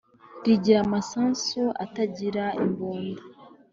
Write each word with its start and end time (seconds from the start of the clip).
Rigira 0.45 0.79
amasasu 0.85 1.63
atagira 1.83 2.45
imbunda 2.63 3.21